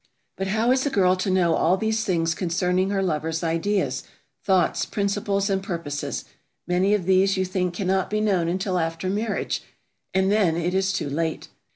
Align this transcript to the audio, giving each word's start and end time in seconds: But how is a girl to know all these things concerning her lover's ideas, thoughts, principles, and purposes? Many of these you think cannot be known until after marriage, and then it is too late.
But 0.35 0.47
how 0.47 0.71
is 0.71 0.83
a 0.83 0.89
girl 0.89 1.15
to 1.17 1.29
know 1.29 1.53
all 1.53 1.77
these 1.77 2.03
things 2.03 2.33
concerning 2.33 2.89
her 2.89 3.03
lover's 3.03 3.43
ideas, 3.43 4.01
thoughts, 4.43 4.83
principles, 4.83 5.47
and 5.47 5.61
purposes? 5.61 6.25
Many 6.67 6.95
of 6.95 7.05
these 7.05 7.37
you 7.37 7.45
think 7.45 7.75
cannot 7.75 8.09
be 8.09 8.19
known 8.19 8.47
until 8.47 8.79
after 8.79 9.11
marriage, 9.11 9.61
and 10.11 10.31
then 10.31 10.57
it 10.57 10.73
is 10.73 10.91
too 10.91 11.07
late. 11.07 11.49